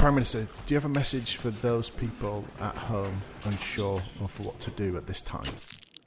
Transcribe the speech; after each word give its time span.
Prime 0.00 0.14
Minister, 0.14 0.48
do 0.66 0.74
you 0.74 0.76
have 0.76 0.86
a 0.86 0.88
message 0.88 1.36
for 1.36 1.50
those 1.50 1.90
people 1.90 2.42
at 2.58 2.74
home 2.74 3.20
unsure 3.44 4.02
of 4.22 4.40
what 4.40 4.58
to 4.60 4.70
do 4.70 4.96
at 4.96 5.06
this 5.06 5.20
time? 5.20 5.44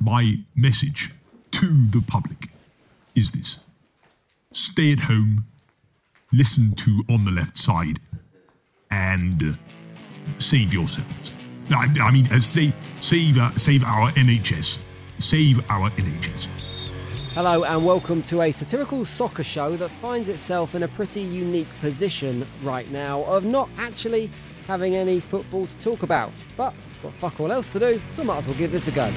My 0.02 0.34
message 0.56 1.12
to 1.52 1.68
the 1.92 2.04
public 2.08 2.50
is 3.14 3.29
this 3.29 3.66
stay 4.52 4.94
at 4.94 4.99
home, 4.99 5.46
listen 6.31 6.74
to 6.74 7.03
On 7.08 7.24
the 7.24 7.29
Left 7.29 7.56
Side, 7.56 7.99
and 8.90 9.56
save 10.39 10.74
yourselves. 10.74 11.35
I, 11.70 11.88
I 12.02 12.10
mean, 12.10 12.25
uh, 12.34 12.39
save, 12.39 12.74
save, 12.99 13.38
uh, 13.38 13.52
save 13.52 13.84
our 13.84 14.10
NHS. 14.13 14.81
Save 15.20 15.60
our 15.70 15.92
NHS. 15.92 16.49
Hello, 17.36 17.63
and 17.63 17.84
welcome 17.84 18.22
to 18.22 18.44
a 18.44 18.52
satirical 18.52 19.04
soccer 19.04 19.44
show 19.44 19.76
that 19.77 19.90
finds 19.90 20.30
itself 20.30 20.76
in 20.76 20.84
a 20.84 20.88
pretty 20.88 21.23
unique 21.23 21.67
position 21.81 22.45
right 22.62 22.88
now 22.91 23.23
of 23.23 23.44
not 23.44 23.71
actually 23.80 24.30
having 24.67 24.95
any 24.95 25.20
football 25.20 25.66
to 25.66 25.76
talk 25.80 26.04
about. 26.04 26.31
But 26.55 26.76
got 27.02 27.12
fuck 27.16 27.40
all 27.40 27.52
else 27.52 27.70
to 27.70 27.80
do, 27.80 27.99
so 28.12 28.21
I 28.21 28.26
might 28.26 28.38
as 28.38 28.45
well 28.48 28.55
give 28.55 28.71
this 28.71 28.88
a 28.88 28.91
go. 28.91 29.12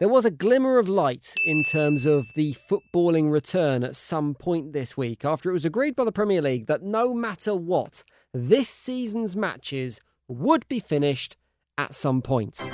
There 0.00 0.08
was 0.08 0.24
a 0.24 0.32
glimmer 0.32 0.78
of 0.78 0.88
light 0.88 1.32
in 1.46 1.62
terms 1.62 2.06
of 2.06 2.26
the 2.34 2.54
footballing 2.54 3.30
return 3.30 3.84
at 3.84 3.94
some 3.94 4.34
point 4.34 4.72
this 4.72 4.96
week 4.96 5.24
after 5.24 5.48
it 5.48 5.52
was 5.52 5.64
agreed 5.64 5.94
by 5.94 6.02
the 6.02 6.10
Premier 6.10 6.42
League 6.42 6.66
that 6.66 6.82
no 6.82 7.14
matter 7.14 7.54
what, 7.54 8.02
this 8.34 8.68
season's 8.68 9.36
matches 9.36 10.00
would 10.26 10.66
be 10.66 10.80
finished 10.80 11.36
at 11.78 11.94
some 11.94 12.20
point. 12.20 12.68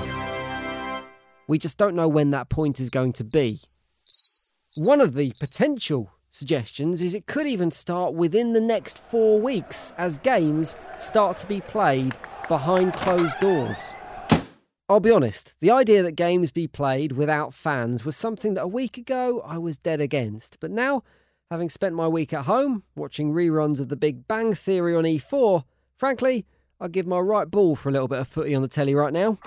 We 1.49 1.59
just 1.59 1.77
don't 1.77 1.95
know 1.95 2.09
when 2.09 2.31
that 2.31 2.49
point 2.49 2.81
is 2.81 2.89
going 2.89 3.13
to 3.13 3.25
be. 3.25 3.59
One 4.77 5.01
of 5.01 5.15
the 5.15 5.33
potential 5.39 6.11
suggestions 6.33 7.01
is 7.01 7.15
it 7.15 7.27
could 7.27 7.47
even 7.47 7.71
start 7.71 8.13
within 8.13 8.55
the 8.55 8.61
next 8.61 8.99
four 8.99 9.41
weeks 9.41 9.93
as 9.97 10.19
games 10.19 10.75
start 10.99 11.39
to 11.39 11.47
be 11.47 11.61
played 11.61 12.19
behind 12.49 12.95
closed 12.95 13.39
doors. 13.39 13.95
I'll 14.89 14.99
be 14.99 15.13
honest, 15.13 15.55
the 15.61 15.71
idea 15.71 16.03
that 16.03 16.17
games 16.17 16.51
be 16.51 16.67
played 16.67 17.13
without 17.13 17.55
fans 17.55 18.05
was 18.05 18.17
something 18.17 18.55
that 18.55 18.65
a 18.65 18.67
week 18.67 18.99
ago 18.99 19.43
I 19.47 19.59
was 19.59 19.77
dead 19.77 20.01
against. 20.01 20.59
But 20.59 20.73
now, 20.73 21.05
having 21.53 21.69
spent 21.69 21.95
my 21.95 22.09
week 22.09 22.33
at 22.33 22.47
home 22.47 22.83
watching 22.97 23.33
reruns 23.33 23.79
of 23.79 23.91
The 23.91 23.97
Big 23.97 24.27
Bang 24.27 24.55
Theory 24.55 24.97
on 24.97 25.05
E4, 25.05 25.63
frankly, 25.95 26.47
I'd 26.81 26.91
give 26.91 27.07
my 27.07 27.21
right 27.21 27.49
ball 27.49 27.77
for 27.77 27.91
a 27.91 27.93
little 27.93 28.09
bit 28.09 28.19
of 28.19 28.27
footy 28.27 28.57
on 28.57 28.63
the 28.63 28.67
telly 28.67 28.97
right 28.97 29.13
now. 29.13 29.39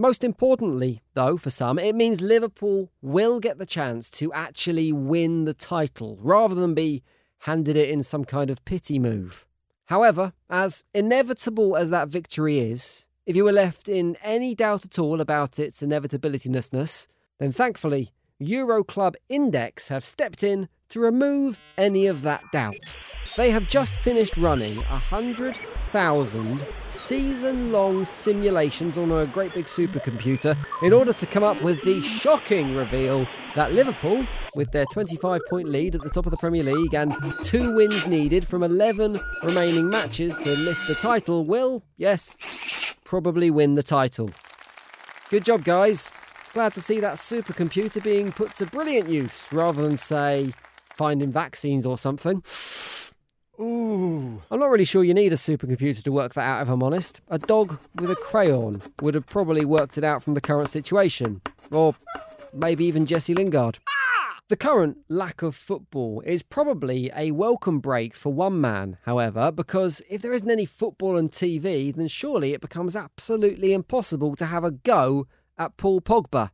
Most 0.00 0.24
importantly, 0.24 1.02
though, 1.12 1.36
for 1.36 1.50
some, 1.50 1.78
it 1.78 1.94
means 1.94 2.22
Liverpool 2.22 2.90
will 3.02 3.38
get 3.38 3.58
the 3.58 3.66
chance 3.66 4.08
to 4.12 4.32
actually 4.32 4.94
win 4.94 5.44
the 5.44 5.52
title 5.52 6.16
rather 6.22 6.54
than 6.54 6.72
be 6.72 7.02
handed 7.40 7.76
it 7.76 7.90
in 7.90 8.02
some 8.02 8.24
kind 8.24 8.50
of 8.50 8.64
pity 8.64 8.98
move. 8.98 9.44
However, 9.88 10.32
as 10.48 10.84
inevitable 10.94 11.76
as 11.76 11.90
that 11.90 12.08
victory 12.08 12.60
is, 12.60 13.08
if 13.26 13.36
you 13.36 13.44
were 13.44 13.52
left 13.52 13.90
in 13.90 14.16
any 14.22 14.54
doubt 14.54 14.86
at 14.86 14.98
all 14.98 15.20
about 15.20 15.58
its 15.58 15.82
inevitabilityness, 15.82 17.06
then 17.38 17.52
thankfully, 17.52 18.08
Euro 18.38 18.82
Club 18.82 19.16
Index 19.28 19.88
have 19.88 20.02
stepped 20.02 20.42
in 20.42 20.70
to 20.90 21.00
remove 21.00 21.58
any 21.78 22.06
of 22.06 22.22
that 22.22 22.42
doubt. 22.52 22.96
They 23.36 23.50
have 23.50 23.66
just 23.66 23.96
finished 23.96 24.36
running 24.36 24.76
100,000 24.76 26.66
season 26.88 27.72
long 27.72 28.04
simulations 28.04 28.98
on 28.98 29.10
a 29.12 29.26
great 29.26 29.54
big 29.54 29.66
supercomputer 29.66 30.56
in 30.82 30.92
order 30.92 31.12
to 31.12 31.26
come 31.26 31.44
up 31.44 31.62
with 31.62 31.82
the 31.82 32.02
shocking 32.02 32.74
reveal 32.74 33.26
that 33.54 33.72
Liverpool, 33.72 34.26
with 34.56 34.70
their 34.72 34.84
25 34.86 35.40
point 35.48 35.68
lead 35.68 35.94
at 35.94 36.02
the 36.02 36.10
top 36.10 36.26
of 36.26 36.30
the 36.30 36.36
Premier 36.36 36.64
League 36.64 36.94
and 36.94 37.14
two 37.42 37.76
wins 37.76 38.06
needed 38.06 38.46
from 38.46 38.62
11 38.62 39.18
remaining 39.44 39.88
matches 39.88 40.36
to 40.38 40.56
lift 40.56 40.86
the 40.88 40.94
title, 40.96 41.44
will, 41.44 41.84
yes, 41.96 42.36
probably 43.04 43.50
win 43.50 43.74
the 43.74 43.82
title. 43.82 44.30
Good 45.30 45.44
job, 45.44 45.64
guys. 45.64 46.10
Glad 46.52 46.74
to 46.74 46.80
see 46.80 46.98
that 46.98 47.14
supercomputer 47.14 48.02
being 48.02 48.32
put 48.32 48.56
to 48.56 48.66
brilliant 48.66 49.08
use 49.08 49.46
rather 49.52 49.82
than, 49.82 49.96
say, 49.96 50.52
finding 50.94 51.32
vaccines 51.32 51.86
or 51.86 51.98
something. 51.98 52.42
Ooh. 53.60 54.40
I'm 54.50 54.58
not 54.58 54.70
really 54.70 54.86
sure 54.86 55.04
you 55.04 55.12
need 55.12 55.34
a 55.34 55.36
supercomputer 55.36 56.02
to 56.02 56.12
work 56.12 56.32
that 56.32 56.44
out, 56.44 56.62
if 56.62 56.68
I'm 56.70 56.82
honest. 56.82 57.20
A 57.28 57.38
dog 57.38 57.78
with 57.94 58.10
a 58.10 58.16
crayon 58.16 58.80
would 59.02 59.14
have 59.14 59.26
probably 59.26 59.66
worked 59.66 59.98
it 59.98 60.04
out 60.04 60.22
from 60.22 60.32
the 60.32 60.40
current 60.40 60.70
situation. 60.70 61.42
Or 61.70 61.94
maybe 62.54 62.84
even 62.86 63.04
Jesse 63.04 63.34
Lingard. 63.34 63.78
The 64.48 64.56
current 64.56 64.98
lack 65.08 65.42
of 65.42 65.54
football 65.54 66.22
is 66.26 66.42
probably 66.42 67.10
a 67.14 67.30
welcome 67.30 67.80
break 67.80 68.16
for 68.16 68.32
one 68.32 68.60
man, 68.60 68.96
however, 69.04 69.52
because 69.52 70.02
if 70.08 70.22
there 70.22 70.32
isn't 70.32 70.50
any 70.50 70.64
football 70.64 71.18
on 71.18 71.28
TV, 71.28 71.94
then 71.94 72.08
surely 72.08 72.52
it 72.52 72.60
becomes 72.60 72.96
absolutely 72.96 73.72
impossible 73.72 74.34
to 74.36 74.46
have 74.46 74.64
a 74.64 74.72
go 74.72 75.26
at 75.56 75.76
Paul 75.76 76.00
Pogba. 76.00 76.50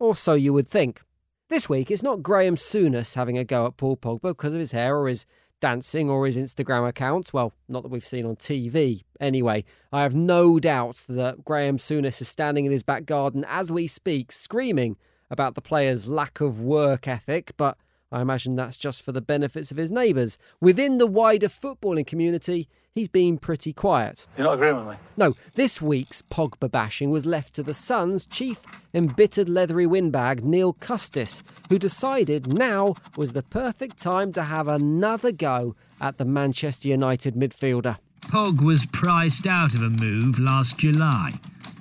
Or 0.00 0.16
so 0.16 0.32
you 0.32 0.52
would 0.52 0.66
think. 0.66 1.02
This 1.50 1.66
week, 1.66 1.90
it's 1.90 2.02
not 2.02 2.22
Graham 2.22 2.56
Souness 2.56 3.14
having 3.14 3.38
a 3.38 3.44
go 3.44 3.64
at 3.64 3.78
Paul 3.78 3.96
Pogba 3.96 4.20
because 4.20 4.52
of 4.52 4.60
his 4.60 4.72
hair 4.72 4.98
or 4.98 5.08
his 5.08 5.24
dancing 5.60 6.10
or 6.10 6.26
his 6.26 6.36
Instagram 6.36 6.86
account. 6.86 7.32
Well, 7.32 7.54
not 7.70 7.82
that 7.82 7.88
we've 7.88 8.04
seen 8.04 8.26
on 8.26 8.36
TV. 8.36 9.02
Anyway, 9.18 9.64
I 9.90 10.02
have 10.02 10.14
no 10.14 10.60
doubt 10.60 11.06
that 11.08 11.46
Graham 11.46 11.78
Souness 11.78 12.20
is 12.20 12.28
standing 12.28 12.66
in 12.66 12.70
his 12.70 12.82
back 12.82 13.06
garden 13.06 13.46
as 13.48 13.72
we 13.72 13.86
speak, 13.86 14.30
screaming 14.30 14.98
about 15.30 15.54
the 15.54 15.62
player's 15.62 16.06
lack 16.06 16.42
of 16.42 16.60
work 16.60 17.08
ethic, 17.08 17.52
but 17.56 17.78
I 18.10 18.22
imagine 18.22 18.56
that's 18.56 18.78
just 18.78 19.02
for 19.02 19.12
the 19.12 19.20
benefits 19.20 19.70
of 19.70 19.76
his 19.76 19.90
neighbours. 19.90 20.38
Within 20.62 20.96
the 20.96 21.06
wider 21.06 21.48
footballing 21.48 22.06
community, 22.06 22.66
he's 22.94 23.08
been 23.08 23.36
pretty 23.36 23.74
quiet. 23.74 24.26
You're 24.36 24.46
not 24.46 24.54
agreeing 24.54 24.76
with 24.76 24.86
me? 24.86 24.94
No, 25.18 25.34
this 25.56 25.82
week's 25.82 26.22
Pogba 26.22 26.70
bashing 26.70 27.10
was 27.10 27.26
left 27.26 27.52
to 27.54 27.62
the 27.62 27.74
Sun's 27.74 28.24
chief 28.24 28.64
embittered 28.94 29.50
leathery 29.50 29.86
windbag, 29.86 30.42
Neil 30.42 30.72
Custis, 30.72 31.42
who 31.68 31.78
decided 31.78 32.50
now 32.50 32.94
was 33.16 33.34
the 33.34 33.42
perfect 33.42 33.98
time 33.98 34.32
to 34.32 34.44
have 34.44 34.68
another 34.68 35.30
go 35.30 35.76
at 36.00 36.16
the 36.16 36.24
Manchester 36.24 36.88
United 36.88 37.34
midfielder. 37.34 37.98
Pog 38.22 38.62
was 38.62 38.86
priced 38.86 39.46
out 39.46 39.74
of 39.74 39.82
a 39.82 39.90
move 39.90 40.38
last 40.38 40.78
July. 40.78 41.32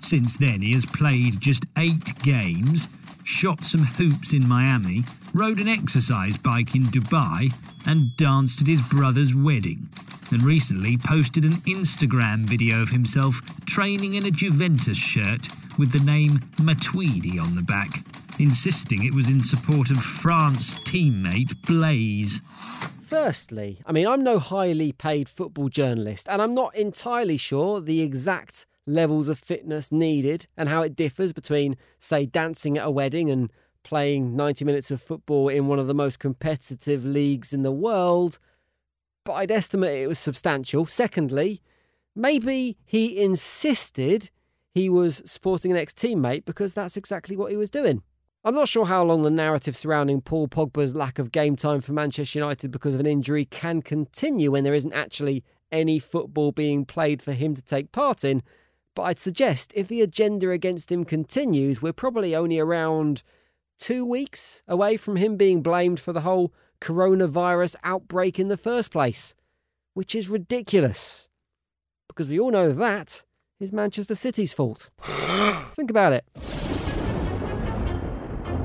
Since 0.02 0.38
then, 0.38 0.62
he 0.62 0.74
has 0.74 0.86
played 0.86 1.40
just 1.40 1.66
eight 1.78 2.18
games, 2.20 2.90
shot 3.28 3.62
some 3.62 3.84
hoops 3.84 4.32
in 4.32 4.48
Miami, 4.48 5.04
rode 5.34 5.60
an 5.60 5.68
exercise 5.68 6.38
bike 6.38 6.76
in 6.76 6.84
Dubai, 6.84 7.54
and 7.86 8.16
danced 8.16 8.62
at 8.62 8.68
his 8.68 8.82
brother's 8.84 9.36
wedding. 9.36 9.90
And 10.32 10.42
recently 10.44 10.98
posted 10.98 11.44
an 11.44 11.60
Instagram 11.68 12.46
video 12.46 12.82
of 12.82 12.90
himself 12.90 13.42
training 13.66 14.14
in 14.14 14.26
a 14.26 14.32
Juventus 14.32 14.98
shirt 14.98 15.50
with 15.78 15.92
the 15.92 16.04
name 16.06 16.40
Matuidi 16.62 17.40
on 17.40 17.54
the 17.56 17.62
back, 17.62 17.90
insisting 18.40 19.04
it 19.04 19.14
was 19.14 19.28
in 19.28 19.44
support 19.44 19.92
of 19.92 19.98
France 19.98 20.80
teammate 20.80 21.62
Blaise. 21.68 22.42
Firstly, 23.02 23.82
I 23.86 23.92
mean, 23.92 24.08
I'm 24.08 24.24
no 24.24 24.40
highly 24.40 24.94
paid 24.94 25.28
football 25.28 25.68
journalist, 25.68 26.28
and 26.30 26.42
I'm 26.42 26.54
not 26.54 26.76
entirely 26.76 27.38
sure 27.38 27.82
the 27.82 28.02
exact 28.02 28.66
levels 28.88 29.30
of 29.30 29.38
fitness 29.38 29.92
needed 29.92 30.48
and 30.58 30.70
how 30.70 30.82
it 30.82 30.96
differs 30.96 31.34
between, 31.34 31.78
say, 32.00 32.26
dancing 32.26 32.78
at 32.78 32.88
a 32.88 32.92
wedding 32.92 33.30
and 33.30 33.52
playing 33.84 34.36
90 34.36 34.66
minutes 34.66 34.90
of 34.90 35.02
football 35.02 35.50
in 35.50 35.68
one 35.68 35.80
of 35.80 35.88
the 35.88 35.94
most 35.94 36.20
competitive 36.20 37.06
leagues 37.06 37.54
in 37.54 37.62
the 37.62 37.72
world. 37.72 38.40
But 39.24 39.34
I'd 39.34 39.52
estimate 39.52 40.02
it 40.02 40.08
was 40.08 40.20
substantial. 40.20 40.86
Secondly, 40.86 41.62
maybe 42.16 42.78
he 42.86 43.22
insisted 43.22 44.30
he 44.74 44.90
was 44.90 45.22
supporting 45.26 45.72
an 45.72 45.78
ex 45.78 45.94
teammate 45.94 46.46
because 46.46 46.74
that's 46.74 46.98
exactly 46.98 47.36
what 47.36 47.52
he 47.52 47.58
was 47.58 47.70
doing. 47.70 48.04
I'm 48.44 48.56
not 48.56 48.68
sure 48.68 48.86
how 48.86 49.04
long 49.04 49.24
the 49.24 49.30
narrative 49.30 49.76
surrounding 49.76 50.22
Paul 50.22 50.48
Pogba's 50.48 50.96
lack 50.96 51.20
of 51.20 51.32
game 51.32 51.56
time 51.56 51.82
for 51.82 51.94
Manchester 51.94 52.40
United 52.40 52.72
because 52.72 52.94
of 52.94 53.00
an 53.00 53.06
injury 53.06 53.44
can 53.46 53.82
continue 53.82 54.52
when 54.52 54.64
there 54.64 54.74
isn't 54.74 54.94
actually 54.94 55.44
any 55.72 56.00
football 56.00 56.52
being 56.52 56.86
played 56.86 57.22
for 57.22 57.34
him 57.34 57.56
to 57.56 57.62
take 57.62 57.92
part 57.92 58.24
in. 58.24 58.44
But 58.98 59.04
I'd 59.04 59.20
suggest 59.20 59.72
if 59.76 59.88
the 59.90 60.02
agenda 60.02 60.50
against 60.50 60.92
him 60.92 61.06
continues, 61.06 61.84
we're 61.84 61.94
probably 61.94 62.36
only 62.36 62.58
around 62.58 63.22
two 63.78 64.04
weeks 64.04 64.64
away 64.68 64.98
from 64.98 65.18
him 65.18 65.38
being 65.38 65.62
blamed 65.62 66.00
for 66.00 66.14
the 66.14 66.22
whole 66.22 66.52
coronavirus 66.82 67.76
outbreak 67.84 68.40
in 68.40 68.48
the 68.48 68.58
first 68.58 68.92
place, 68.92 69.36
which 69.94 70.16
is 70.16 70.30
ridiculous. 70.30 71.30
Because 72.08 72.28
we 72.28 72.40
all 72.40 72.50
know 72.50 72.72
that 72.72 73.24
is 73.60 73.72
Manchester 73.72 74.16
City's 74.16 74.52
fault. 74.52 74.90
Think 75.76 75.92
about 75.92 76.14
it. 76.14 76.26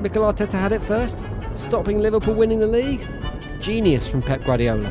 Mikel 0.01 0.23
Arteta 0.23 0.53
had 0.53 0.71
it 0.71 0.81
first, 0.81 1.23
stopping 1.53 1.99
Liverpool 1.99 2.33
winning 2.33 2.57
the 2.57 2.65
league. 2.65 3.07
Genius 3.59 4.09
from 4.09 4.23
Pep 4.23 4.43
Guardiola. 4.43 4.89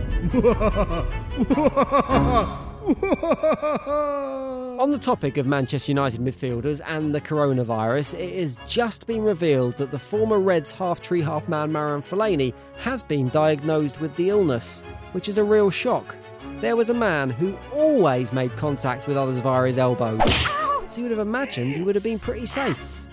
On 4.81 4.91
the 4.91 4.99
topic 4.99 5.37
of 5.37 5.47
Manchester 5.47 5.93
United 5.93 6.21
midfielders 6.21 6.81
and 6.85 7.15
the 7.15 7.21
coronavirus, 7.21 8.19
it 8.19 8.41
has 8.41 8.59
just 8.67 9.07
been 9.07 9.23
revealed 9.23 9.77
that 9.77 9.93
the 9.93 9.99
former 9.99 10.41
Reds 10.41 10.73
half 10.73 11.01
tree, 11.01 11.21
half 11.23 11.49
man 11.49 11.71
Marouane 11.71 12.01
Fellaini 12.01 12.53
has 12.79 13.03
been 13.03 13.29
diagnosed 13.29 14.01
with 14.01 14.17
the 14.17 14.31
illness, 14.31 14.83
which 15.13 15.29
is 15.29 15.39
a 15.39 15.45
real 15.45 15.71
shock. 15.71 16.17
there 16.61 16.75
was 16.75 16.91
a 16.91 16.95
man 16.95 17.31
who 17.31 17.57
always 17.73 18.33
made 18.33 18.57
contact 18.57 19.07
with 19.07 19.17
others 19.17 19.39
via 19.39 19.67
his 19.67 19.79
elbows. 19.79 20.21
So 20.89 20.97
you 20.97 21.03
would 21.03 21.13
have 21.13 21.21
imagined 21.21 21.77
he 21.77 21.83
would 21.83 21.95
have 21.95 22.05
been 22.05 22.19
pretty 22.19 22.47
safe. 22.47 23.07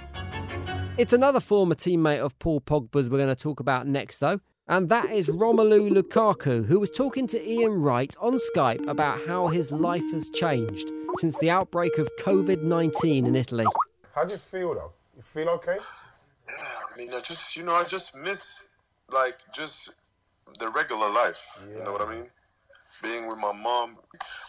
It's 0.98 1.14
another 1.14 1.40
former 1.40 1.76
teammate 1.76 2.20
of 2.20 2.38
Paul 2.40 2.60
Pogba's 2.62 3.08
we're 3.10 3.20
going 3.20 3.30
to 3.30 3.36
talk 3.36 3.60
about 3.60 3.88
next, 3.88 4.18
though, 4.18 4.42
and 4.70 4.88
that 4.90 5.10
is 5.12 5.30
Romelu 5.30 5.92
Lukaku, 5.92 6.66
who 6.66 6.80
was 6.80 6.92
talking 6.92 7.28
to 7.28 7.52
Ian 7.52 7.82
Wright 7.82 8.16
on 8.22 8.38
Skype 8.54 8.88
about 8.88 9.20
how 9.28 9.48
his 9.48 9.72
life 9.72 10.10
has 10.12 10.30
changed 10.30 10.92
since 11.18 11.38
the 11.40 11.50
outbreak 11.50 11.98
of 11.98 12.08
COVID 12.20 12.62
19 12.62 13.26
in 13.26 13.36
Italy. 13.36 13.66
How 14.14 14.26
do 14.26 14.34
you 14.34 14.40
feel 14.40 14.76
though? 14.76 14.94
You 15.16 15.24
feel 15.24 15.50
okay? 15.50 15.76
Yeah, 15.76 16.54
I 16.56 16.98
mean, 16.98 17.10
I 17.10 17.20
just, 17.20 17.58
you 17.58 17.64
know, 17.64 17.74
I 17.74 17.84
just 17.88 18.16
miss, 18.16 18.76
like, 19.12 19.34
just 19.54 19.96
the 20.60 20.72
regular 20.76 21.10
life. 21.26 21.66
You 21.68 21.84
know 21.84 21.92
what 21.92 22.02
I 22.08 22.16
mean? 22.16 22.30
Being 23.04 23.28
with 23.28 23.40
my 23.42 23.52
mom. 23.64 23.98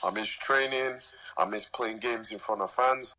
I 0.05 0.11
miss 0.15 0.29
training. 0.29 0.97
I 1.39 1.45
miss 1.51 1.69
playing 1.69 1.99
games 1.99 2.33
in 2.33 2.39
front 2.39 2.63
of 2.63 2.71
fans. 2.71 3.17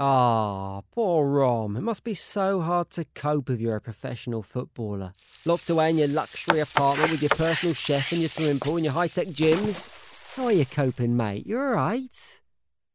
Ah, 0.00 0.80
poor 0.90 1.26
Rom. 1.26 1.76
It 1.76 1.82
must 1.82 2.02
be 2.02 2.14
so 2.14 2.60
hard 2.60 2.90
to 2.90 3.04
cope 3.14 3.48
if 3.48 3.60
you're 3.60 3.76
a 3.76 3.80
professional 3.80 4.42
footballer. 4.42 5.12
Locked 5.44 5.70
away 5.70 5.90
in 5.90 5.98
your 5.98 6.08
luxury 6.08 6.58
apartment 6.60 7.12
with 7.12 7.22
your 7.22 7.28
personal 7.30 7.74
chef 7.74 8.10
and 8.10 8.20
your 8.20 8.28
swimming 8.28 8.58
pool 8.58 8.76
and 8.76 8.84
your 8.84 8.94
high 8.94 9.06
tech 9.06 9.28
gyms. 9.28 9.88
How 10.34 10.46
are 10.46 10.52
you 10.52 10.66
coping, 10.66 11.16
mate? 11.16 11.46
You're 11.46 11.68
alright? 11.68 12.40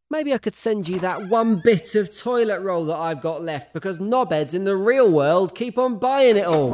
Maybe 0.10 0.34
I 0.34 0.40
could 0.40 0.56
send 0.56 0.90
you 0.90 1.00
that 1.00 1.30
one 1.30 1.62
bit 1.63 1.96
of 1.96 2.16
toilet 2.16 2.62
roll 2.62 2.84
that 2.86 2.98
I've 2.98 3.22
got 3.22 3.44
left 3.44 3.74
because 3.74 4.00
knobheads 4.00 4.54
in 4.54 4.66
the 4.66 4.75
real 4.75 5.10
world 5.10 5.56
keep 5.56 5.78
on 5.78 6.00
buying 6.00 6.36
it 6.36 6.46
all. 6.46 6.72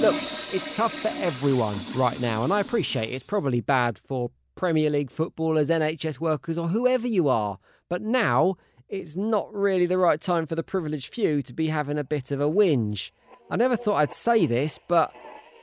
Look, 0.00 0.14
it's 0.52 0.76
tough 0.76 0.92
for 0.92 1.10
everyone 1.16 1.76
right 1.96 2.20
now, 2.20 2.44
and 2.44 2.52
I 2.52 2.60
appreciate 2.60 3.12
it's 3.12 3.24
probably 3.24 3.60
bad 3.60 3.98
for 3.98 4.30
Premier 4.54 4.90
League 4.90 5.10
footballers, 5.10 5.70
NHS 5.70 6.20
workers, 6.20 6.58
or 6.58 6.68
whoever 6.68 7.06
you 7.06 7.28
are. 7.28 7.58
But 7.88 8.02
now 8.02 8.56
it's 8.88 9.16
not 9.16 9.52
really 9.52 9.86
the 9.86 9.98
right 9.98 10.20
time 10.20 10.46
for 10.46 10.54
the 10.54 10.62
privileged 10.62 11.12
few 11.12 11.42
to 11.42 11.52
be 11.52 11.68
having 11.68 11.98
a 11.98 12.04
bit 12.04 12.30
of 12.30 12.40
a 12.40 12.48
whinge. 12.48 13.10
I 13.50 13.56
never 13.56 13.76
thought 13.76 13.96
I'd 13.96 14.14
say 14.14 14.46
this, 14.46 14.78
but 14.88 15.12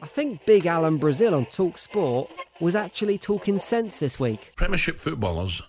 I 0.02 0.08
think 0.08 0.46
Big 0.46 0.66
Alan 0.66 0.98
Brazil 0.98 1.36
on 1.36 1.46
Talk 1.46 1.78
Sport 1.78 2.30
was 2.60 2.76
actually 2.76 3.18
talking 3.18 3.58
sense 3.58 3.96
this 3.96 4.20
week. 4.20 4.54
Premiership 4.56 5.00
footballers 5.00 5.62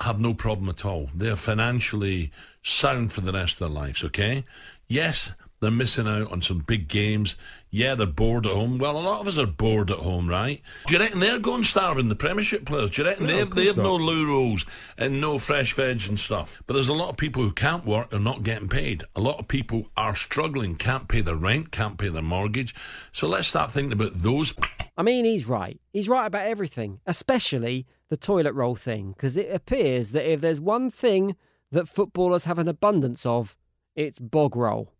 have 0.00 0.20
no 0.20 0.34
problem 0.34 0.68
at 0.68 0.84
all. 0.84 1.08
They're 1.14 1.36
financially 1.36 2.32
sound 2.62 3.12
for 3.12 3.20
the 3.20 3.32
rest 3.32 3.60
of 3.60 3.72
their 3.72 3.82
lives, 3.82 4.02
okay? 4.04 4.44
Yes, 4.88 5.32
they're 5.62 5.70
missing 5.70 6.08
out 6.08 6.32
on 6.32 6.42
some 6.42 6.58
big 6.58 6.88
games. 6.88 7.36
Yeah, 7.70 7.94
they're 7.94 8.06
bored 8.06 8.46
at 8.46 8.52
home. 8.52 8.78
Well, 8.78 8.98
a 8.98 9.00
lot 9.00 9.20
of 9.20 9.28
us 9.28 9.38
are 9.38 9.46
bored 9.46 9.92
at 9.92 9.98
home, 9.98 10.28
right? 10.28 10.60
Do 10.88 10.94
you 10.94 11.00
reckon 11.00 11.20
they're 11.20 11.38
going 11.38 11.62
starving, 11.62 12.08
the 12.08 12.16
Premiership 12.16 12.66
players? 12.66 12.90
Do 12.90 13.02
you 13.02 13.08
reckon 13.08 13.26
No, 13.26 13.32
they've, 13.32 13.50
they've 13.50 13.76
no 13.76 13.94
loo 13.94 14.26
rolls 14.26 14.66
and 14.98 15.20
no 15.20 15.38
fresh 15.38 15.74
veg 15.74 16.02
and 16.08 16.18
stuff? 16.18 16.60
But 16.66 16.74
there's 16.74 16.88
a 16.88 16.94
lot 16.94 17.10
of 17.10 17.16
people 17.16 17.44
who 17.44 17.52
can't 17.52 17.86
work 17.86 18.12
and 18.12 18.24
not 18.24 18.42
getting 18.42 18.68
paid. 18.68 19.04
A 19.14 19.20
lot 19.20 19.38
of 19.38 19.46
people 19.46 19.86
are 19.96 20.16
struggling, 20.16 20.74
can't 20.74 21.06
pay 21.06 21.20
their 21.20 21.36
rent, 21.36 21.70
can't 21.70 21.96
pay 21.96 22.08
their 22.08 22.22
mortgage. 22.22 22.74
So 23.12 23.28
let's 23.28 23.46
start 23.46 23.70
thinking 23.70 23.92
about 23.92 24.14
those 24.14 24.52
I 24.98 25.02
mean, 25.02 25.24
he's 25.24 25.46
right. 25.46 25.80
He's 25.92 26.08
right 26.08 26.26
about 26.26 26.46
everything, 26.46 27.00
especially 27.06 27.86
the 28.08 28.16
toilet 28.16 28.52
roll 28.52 28.74
thing, 28.74 29.12
because 29.12 29.36
it 29.36 29.50
appears 29.50 30.10
that 30.10 30.30
if 30.30 30.40
there's 30.40 30.60
one 30.60 30.90
thing 30.90 31.36
that 31.70 31.88
footballers 31.88 32.44
have 32.44 32.58
an 32.58 32.68
abundance 32.68 33.24
of, 33.24 33.56
it's 33.94 34.18
bog 34.18 34.56
roll. 34.56 34.91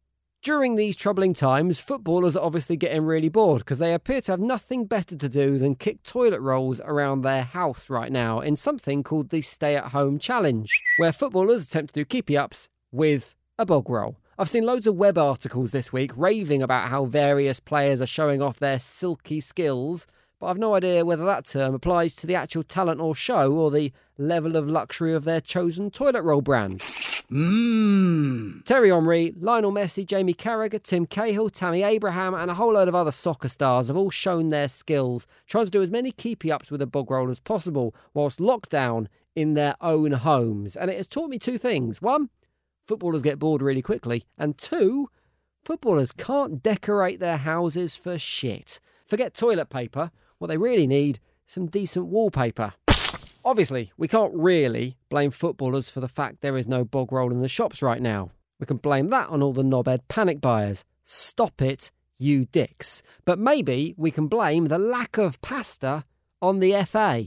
During 0.42 0.74
these 0.74 0.96
troubling 0.96 1.34
times, 1.34 1.78
footballers 1.78 2.36
are 2.36 2.44
obviously 2.44 2.76
getting 2.76 3.04
really 3.04 3.28
bored 3.28 3.60
because 3.60 3.78
they 3.78 3.94
appear 3.94 4.20
to 4.22 4.32
have 4.32 4.40
nothing 4.40 4.86
better 4.86 5.16
to 5.16 5.28
do 5.28 5.56
than 5.56 5.76
kick 5.76 6.02
toilet 6.02 6.40
rolls 6.40 6.80
around 6.80 7.22
their 7.22 7.44
house 7.44 7.88
right 7.88 8.10
now 8.10 8.40
in 8.40 8.56
something 8.56 9.04
called 9.04 9.28
the 9.28 9.40
Stay 9.40 9.76
at 9.76 9.92
Home 9.92 10.18
Challenge, 10.18 10.82
where 10.96 11.12
footballers 11.12 11.64
attempt 11.68 11.94
to 11.94 12.00
do 12.00 12.04
keepy 12.04 12.36
ups 12.36 12.68
with 12.90 13.36
a 13.56 13.64
bog 13.64 13.88
roll. 13.88 14.16
I've 14.36 14.48
seen 14.48 14.66
loads 14.66 14.88
of 14.88 14.96
web 14.96 15.16
articles 15.16 15.70
this 15.70 15.92
week 15.92 16.10
raving 16.16 16.60
about 16.60 16.88
how 16.88 17.04
various 17.04 17.60
players 17.60 18.02
are 18.02 18.06
showing 18.06 18.42
off 18.42 18.58
their 18.58 18.80
silky 18.80 19.38
skills, 19.38 20.08
but 20.42 20.48
I've 20.48 20.58
no 20.58 20.74
idea 20.74 21.04
whether 21.04 21.24
that 21.24 21.44
term 21.44 21.72
applies 21.72 22.16
to 22.16 22.26
the 22.26 22.34
actual 22.34 22.64
talent 22.64 23.00
or 23.00 23.14
show 23.14 23.52
or 23.52 23.70
the 23.70 23.92
level 24.18 24.56
of 24.56 24.68
luxury 24.68 25.14
of 25.14 25.22
their 25.22 25.40
chosen 25.40 25.88
toilet 25.88 26.22
roll 26.22 26.40
brand. 26.40 26.80
Mmm. 27.30 28.66
Thierry 28.66 28.90
Henry, 28.90 29.34
Lionel 29.38 29.70
Messi, 29.70 30.04
Jamie 30.04 30.34
Carragher, 30.34 30.82
Tim 30.82 31.06
Cahill, 31.06 31.48
Tammy 31.48 31.84
Abraham, 31.84 32.34
and 32.34 32.50
a 32.50 32.54
whole 32.54 32.72
load 32.72 32.88
of 32.88 32.94
other 32.96 33.12
soccer 33.12 33.48
stars 33.48 33.86
have 33.86 33.96
all 33.96 34.10
shown 34.10 34.50
their 34.50 34.66
skills, 34.66 35.28
trying 35.46 35.66
to 35.66 35.70
do 35.70 35.80
as 35.80 35.92
many 35.92 36.10
keepy 36.10 36.50
ups 36.50 36.72
with 36.72 36.82
a 36.82 36.86
bog 36.88 37.12
roll 37.12 37.30
as 37.30 37.38
possible 37.38 37.94
whilst 38.12 38.40
locked 38.40 38.70
down 38.70 39.08
in 39.36 39.54
their 39.54 39.76
own 39.80 40.10
homes. 40.10 40.74
And 40.74 40.90
it 40.90 40.96
has 40.96 41.06
taught 41.06 41.30
me 41.30 41.38
two 41.38 41.56
things. 41.56 42.02
One, 42.02 42.30
footballers 42.88 43.22
get 43.22 43.38
bored 43.38 43.62
really 43.62 43.80
quickly. 43.80 44.24
And 44.36 44.58
two, 44.58 45.08
footballers 45.64 46.10
can't 46.10 46.60
decorate 46.64 47.20
their 47.20 47.36
houses 47.36 47.94
for 47.94 48.18
shit. 48.18 48.80
Forget 49.06 49.34
toilet 49.34 49.70
paper. 49.70 50.10
What 50.42 50.48
they 50.48 50.58
really 50.58 50.88
need 50.88 51.20
is 51.46 51.54
some 51.54 51.68
decent 51.68 52.06
wallpaper. 52.06 52.74
Obviously, 53.44 53.92
we 53.96 54.08
can't 54.08 54.34
really 54.34 54.96
blame 55.08 55.30
footballers 55.30 55.88
for 55.88 56.00
the 56.00 56.08
fact 56.08 56.40
there 56.40 56.56
is 56.56 56.66
no 56.66 56.84
bog 56.84 57.12
roll 57.12 57.30
in 57.30 57.42
the 57.42 57.46
shops 57.46 57.80
right 57.80 58.02
now. 58.02 58.32
We 58.58 58.66
can 58.66 58.78
blame 58.78 59.10
that 59.10 59.28
on 59.28 59.40
all 59.40 59.52
the 59.52 59.62
knobhead 59.62 60.00
panic 60.08 60.40
buyers. 60.40 60.84
Stop 61.04 61.62
it, 61.62 61.92
you 62.18 62.44
dicks. 62.44 63.04
But 63.24 63.38
maybe 63.38 63.94
we 63.96 64.10
can 64.10 64.26
blame 64.26 64.64
the 64.64 64.78
lack 64.80 65.16
of 65.16 65.40
pasta 65.42 66.02
on 66.40 66.58
the 66.58 66.72
FA. 66.86 67.26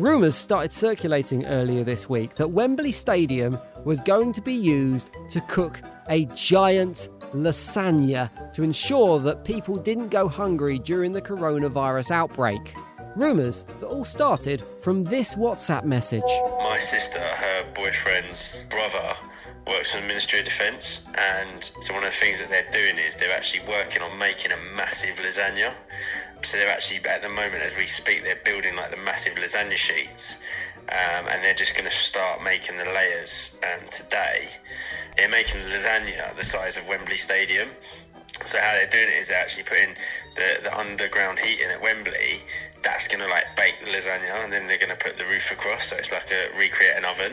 Rumours 0.00 0.34
started 0.34 0.72
circulating 0.72 1.46
earlier 1.46 1.84
this 1.84 2.08
week 2.08 2.34
that 2.34 2.48
Wembley 2.48 2.90
Stadium 2.90 3.56
was 3.84 4.00
going 4.00 4.32
to 4.32 4.40
be 4.40 4.54
used 4.54 5.12
to 5.28 5.40
cook 5.42 5.80
a 6.10 6.26
giant 6.34 7.08
lasagna 7.32 8.28
to 8.52 8.62
ensure 8.62 9.18
that 9.20 9.44
people 9.44 9.76
didn't 9.76 10.08
go 10.08 10.28
hungry 10.28 10.78
during 10.80 11.12
the 11.12 11.22
coronavirus 11.22 12.10
outbreak. 12.10 12.74
Rumours 13.16 13.64
that 13.80 13.86
all 13.86 14.04
started 14.04 14.62
from 14.82 15.02
this 15.04 15.34
WhatsApp 15.36 15.84
message. 15.84 16.22
My 16.58 16.78
sister, 16.78 17.18
her 17.18 17.64
boyfriend's 17.74 18.64
brother, 18.68 19.16
works 19.66 19.92
for 19.92 20.00
the 20.00 20.06
Ministry 20.06 20.40
of 20.40 20.44
Defence, 20.44 21.02
and 21.14 21.70
so 21.80 21.94
one 21.94 22.02
of 22.02 22.10
the 22.10 22.16
things 22.16 22.40
that 22.40 22.50
they're 22.50 22.70
doing 22.72 22.98
is 22.98 23.14
they're 23.16 23.36
actually 23.36 23.66
working 23.68 24.02
on 24.02 24.18
making 24.18 24.52
a 24.52 24.76
massive 24.76 25.16
lasagna. 25.16 25.72
So 26.42 26.56
they're 26.56 26.70
actually 26.70 27.04
at 27.08 27.22
the 27.22 27.28
moment, 27.28 27.62
as 27.62 27.76
we 27.76 27.86
speak, 27.86 28.22
they're 28.22 28.40
building 28.44 28.74
like 28.74 28.90
the 28.90 28.96
massive 28.96 29.34
lasagna 29.34 29.76
sheets, 29.76 30.38
um, 30.90 31.28
and 31.28 31.44
they're 31.44 31.54
just 31.54 31.74
going 31.74 31.88
to 31.88 31.96
start 31.96 32.42
making 32.42 32.76
the 32.78 32.84
layers 32.84 33.52
um, 33.62 33.88
today. 33.90 34.48
They're 35.16 35.28
making 35.28 35.60
lasagna 35.62 36.36
the 36.36 36.42
size 36.42 36.76
of 36.76 36.86
Wembley 36.88 37.16
Stadium. 37.16 37.70
So 38.44 38.58
how 38.58 38.72
they're 38.72 38.90
doing 38.90 39.08
it 39.08 39.20
is 39.20 39.28
they're 39.28 39.38
actually 39.38 39.64
putting 39.64 39.94
the, 40.34 40.60
the 40.62 40.76
underground 40.76 41.38
heating 41.38 41.70
at 41.70 41.80
Wembley. 41.80 42.42
That's 42.82 43.06
going 43.06 43.20
to 43.20 43.28
like 43.28 43.44
bake 43.56 43.74
the 43.84 43.90
lasagna, 43.90 44.42
and 44.42 44.52
then 44.52 44.66
they're 44.66 44.78
going 44.78 44.90
to 44.90 44.96
put 44.96 45.16
the 45.16 45.24
roof 45.24 45.50
across, 45.50 45.86
so 45.90 45.96
it's 45.96 46.10
like 46.10 46.30
a 46.30 46.48
recreate 46.58 46.96
an 46.96 47.04
oven. 47.04 47.32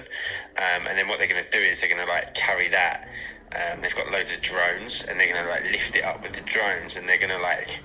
Um, 0.57 0.87
and 0.87 0.97
then 0.97 1.07
what 1.07 1.17
they're 1.17 1.27
going 1.27 1.43
to 1.43 1.49
do 1.49 1.57
is 1.57 1.79
they're 1.79 1.89
going 1.89 2.05
to 2.05 2.11
like 2.11 2.35
carry 2.35 2.67
that. 2.69 3.07
Um, 3.55 3.81
they've 3.81 3.95
got 3.95 4.11
loads 4.11 4.31
of 4.31 4.41
drones, 4.41 5.03
and 5.03 5.19
they're 5.19 5.31
going 5.33 5.43
to 5.43 5.49
like 5.49 5.63
lift 5.71 5.95
it 5.95 6.03
up 6.03 6.21
with 6.21 6.33
the 6.33 6.41
drones, 6.41 6.97
and 6.97 7.07
they're 7.07 7.17
going 7.17 7.31
to 7.31 7.39
like 7.41 7.79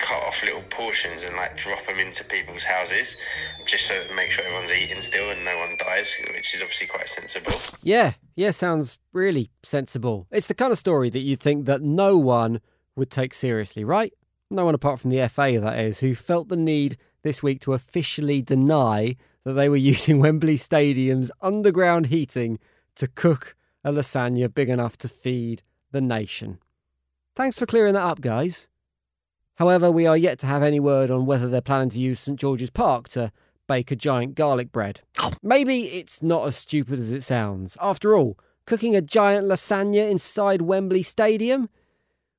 cut 0.00 0.22
off 0.22 0.42
little 0.42 0.62
portions 0.70 1.22
and 1.22 1.36
like 1.36 1.56
drop 1.56 1.86
them 1.86 1.98
into 1.98 2.24
people's 2.24 2.62
houses, 2.64 3.16
just 3.66 3.86
so 3.86 4.02
to 4.04 4.14
make 4.14 4.30
sure 4.30 4.44
everyone's 4.44 4.72
eating 4.72 5.00
still 5.02 5.30
and 5.30 5.44
no 5.44 5.56
one 5.58 5.76
dies, 5.78 6.16
which 6.34 6.54
is 6.54 6.62
obviously 6.62 6.86
quite 6.86 7.08
sensible. 7.08 7.52
Yeah, 7.82 8.14
yeah, 8.34 8.50
sounds 8.50 8.98
really 9.12 9.50
sensible. 9.62 10.26
It's 10.30 10.46
the 10.46 10.54
kind 10.54 10.72
of 10.72 10.78
story 10.78 11.10
that 11.10 11.20
you'd 11.20 11.40
think 11.40 11.66
that 11.66 11.82
no 11.82 12.18
one 12.18 12.60
would 12.96 13.10
take 13.10 13.34
seriously, 13.34 13.84
right? 13.84 14.12
No 14.50 14.64
one 14.64 14.74
apart 14.74 14.98
from 14.98 15.10
the 15.10 15.28
FA, 15.28 15.60
that 15.60 15.78
is, 15.78 16.00
who 16.00 16.14
felt 16.14 16.48
the 16.48 16.56
need 16.56 16.96
this 17.22 17.42
week 17.42 17.60
to 17.60 17.74
officially 17.74 18.42
deny 18.42 19.16
that 19.44 19.52
they 19.52 19.68
were 19.68 19.76
using 19.92 20.18
Wembley 20.18 20.56
Stadium's 20.56 21.30
underground 21.40 22.06
heating 22.06 22.58
to 22.96 23.06
cook 23.06 23.54
a 23.84 23.92
lasagna 23.92 24.52
big 24.52 24.68
enough 24.68 24.96
to 24.98 25.08
feed 25.08 25.62
the 25.92 26.00
nation. 26.00 26.58
Thanks 27.36 27.58
for 27.58 27.66
clearing 27.66 27.94
that 27.94 28.02
up, 28.02 28.20
guys. 28.20 28.68
However, 29.60 29.90
we 29.90 30.06
are 30.06 30.16
yet 30.16 30.38
to 30.38 30.46
have 30.46 30.62
any 30.62 30.80
word 30.80 31.10
on 31.10 31.26
whether 31.26 31.46
they're 31.46 31.60
planning 31.60 31.90
to 31.90 32.00
use 32.00 32.18
St 32.18 32.40
George's 32.40 32.70
Park 32.70 33.08
to 33.10 33.30
bake 33.68 33.90
a 33.90 33.94
giant 33.94 34.34
garlic 34.34 34.72
bread. 34.72 35.02
Maybe 35.42 35.82
it's 35.82 36.22
not 36.22 36.46
as 36.46 36.56
stupid 36.56 36.98
as 36.98 37.12
it 37.12 37.22
sounds. 37.22 37.76
After 37.78 38.16
all, 38.16 38.38
cooking 38.64 38.96
a 38.96 39.02
giant 39.02 39.46
lasagna 39.46 40.10
inside 40.10 40.62
Wembley 40.62 41.02
Stadium 41.02 41.68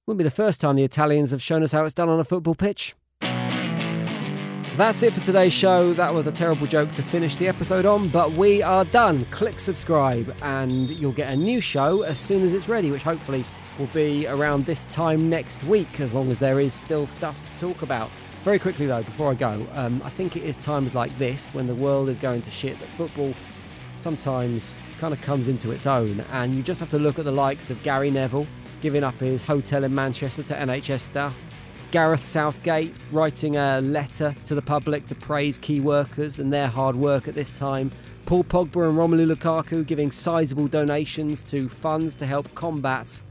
wouldn't 0.07 0.17
be 0.17 0.23
the 0.23 0.31
first 0.31 0.61
time 0.61 0.75
the 0.75 0.83
Italians 0.83 1.29
have 1.29 1.43
shown 1.43 1.61
us 1.61 1.73
how 1.73 1.85
it's 1.85 1.93
done 1.93 2.09
on 2.09 2.19
a 2.19 2.23
football 2.23 2.55
pitch. 2.55 2.95
That's 3.21 5.03
it 5.03 5.13
for 5.13 5.19
today's 5.19 5.53
show. 5.53 5.93
That 5.93 6.15
was 6.15 6.25
a 6.25 6.31
terrible 6.31 6.65
joke 6.65 6.91
to 6.93 7.03
finish 7.03 7.37
the 7.37 7.47
episode 7.47 7.85
on, 7.85 8.07
but 8.07 8.31
we 8.31 8.63
are 8.63 8.85
done. 8.85 9.25
Click 9.25 9.59
subscribe, 9.59 10.35
and 10.41 10.89
you'll 10.89 11.11
get 11.11 11.31
a 11.31 11.35
new 11.35 11.61
show 11.61 12.01
as 12.01 12.17
soon 12.17 12.41
as 12.43 12.55
it's 12.55 12.67
ready, 12.67 12.89
which 12.89 13.03
hopefully 13.03 13.45
will 13.81 13.87
be 13.87 14.27
around 14.27 14.63
this 14.63 14.85
time 14.85 15.27
next 15.27 15.63
week, 15.63 15.99
as 15.99 16.13
long 16.13 16.29
as 16.29 16.39
there 16.39 16.59
is 16.59 16.71
still 16.71 17.07
stuff 17.07 17.43
to 17.47 17.55
talk 17.59 17.81
about. 17.81 18.15
Very 18.43 18.59
quickly, 18.59 18.85
though, 18.85 19.01
before 19.01 19.31
I 19.31 19.33
go, 19.33 19.65
um, 19.73 20.03
I 20.05 20.09
think 20.11 20.37
it 20.37 20.43
is 20.43 20.55
times 20.55 20.93
like 20.93 21.17
this 21.17 21.49
when 21.49 21.65
the 21.65 21.73
world 21.73 22.07
is 22.07 22.19
going 22.19 22.43
to 22.43 22.51
shit 22.51 22.79
that 22.79 22.89
football 22.89 23.33
sometimes 23.95 24.75
kind 24.99 25.15
of 25.15 25.21
comes 25.21 25.47
into 25.47 25.71
its 25.71 25.87
own, 25.87 26.19
and 26.31 26.53
you 26.53 26.61
just 26.61 26.79
have 26.79 26.91
to 26.91 26.99
look 26.99 27.17
at 27.17 27.25
the 27.25 27.31
likes 27.31 27.71
of 27.71 27.81
Gary 27.81 28.11
Neville 28.11 28.45
giving 28.81 29.03
up 29.03 29.19
his 29.19 29.41
hotel 29.41 29.83
in 29.83 29.93
Manchester 29.95 30.43
to 30.43 30.53
NHS 30.53 31.01
staff. 31.01 31.43
Gareth 31.89 32.23
Southgate 32.23 32.95
writing 33.11 33.57
a 33.57 33.81
letter 33.81 34.33
to 34.45 34.53
the 34.53 34.61
public 34.61 35.07
to 35.07 35.15
praise 35.15 35.57
key 35.57 35.79
workers 35.79 36.37
and 36.37 36.53
their 36.53 36.67
hard 36.67 36.95
work 36.95 37.27
at 37.27 37.33
this 37.33 37.51
time. 37.51 37.91
Paul 38.25 38.43
Pogba 38.43 38.87
and 38.87 38.97
Romelu 38.97 39.35
Lukaku 39.35 39.85
giving 39.85 40.11
sizable 40.11 40.67
donations 40.67 41.49
to 41.49 41.67
funds 41.67 42.15
to 42.17 42.25
help 42.27 42.53
combat 42.55 43.21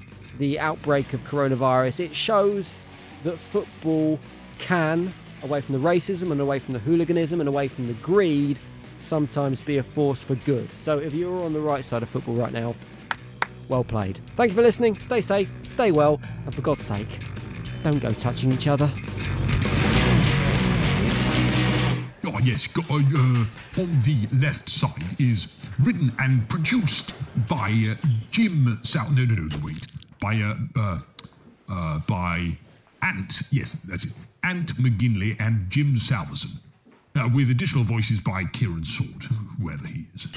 the 0.41 0.59
outbreak 0.59 1.13
of 1.13 1.23
coronavirus. 1.25 2.01
It 2.07 2.15
shows 2.15 2.75
that 3.23 3.39
football 3.39 4.19
can, 4.59 5.13
away 5.43 5.61
from 5.61 5.75
the 5.75 5.89
racism 5.89 6.33
and 6.33 6.41
away 6.41 6.59
from 6.59 6.75
the 6.75 6.81
hooliganism 6.81 7.41
and 7.41 7.49
away 7.49 7.69
from 7.69 7.87
the 7.87 7.93
greed, 7.95 8.59
sometimes 8.99 9.61
be 9.61 9.77
a 9.77 9.83
force 9.83 10.25
for 10.25 10.35
good. 10.35 10.75
So 10.77 10.99
if 10.99 11.15
you're 11.15 11.45
on 11.45 11.53
the 11.53 11.61
right 11.61 11.85
side 11.85 12.03
of 12.03 12.09
football 12.09 12.35
right 12.35 12.53
now, 12.53 12.75
well 13.69 13.85
played. 13.85 14.19
Thank 14.35 14.51
you 14.51 14.57
for 14.57 14.63
listening. 14.63 14.97
Stay 14.97 15.21
safe, 15.21 15.53
stay 15.63 15.93
well, 15.93 16.21
and 16.47 16.55
for 16.55 16.63
God's 16.63 16.85
sake, 16.85 17.21
don't 17.83 18.01
go 18.01 18.13
touching 18.13 18.51
each 18.51 18.67
other. 18.67 18.91
Oh, 22.27 22.39
yes, 22.43 22.69
uh, 22.79 22.83
uh, 22.95 23.83
on 23.83 24.01
the 24.03 24.27
left 24.41 24.69
side 24.69 24.91
is 25.19 25.57
written 25.81 26.13
and 26.19 26.49
produced 26.49 27.15
by 27.47 27.71
uh, 27.91 27.95
Jim 28.31 28.79
Sal. 28.83 29.11
No, 29.11 29.25
no, 29.25 29.35
no, 29.35 29.59
wait. 29.63 29.87
By, 30.21 30.37
uh, 30.37 30.55
uh, 30.77 30.99
uh, 31.69 31.99
by 32.01 32.57
Ant. 33.03 33.43
Yes, 33.51 33.83
that's 33.83 34.05
it. 34.05 34.13
Ant 34.43 34.75
McGinley 34.75 35.37
and 35.41 35.69
Jim 35.71 35.97
Salverson. 35.97 36.61
Uh, 37.17 37.29
with 37.35 37.51
additional 37.51 37.83
voices 37.83 38.21
by 38.21 38.45
Kieran 38.53 38.85
Sword, 38.85 39.25
whoever 39.61 39.87
he 39.87 40.05
is. 40.15 40.29